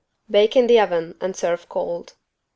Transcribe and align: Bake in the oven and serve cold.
Bake 0.31 0.55
in 0.55 0.65
the 0.65 0.79
oven 0.79 1.15
and 1.21 1.35
serve 1.35 1.69
cold. 1.69 2.13